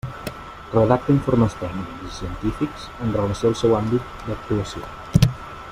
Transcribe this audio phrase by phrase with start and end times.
[0.75, 4.91] Redacta informes tècnics i científics en relació al seu àmbit d'actuació.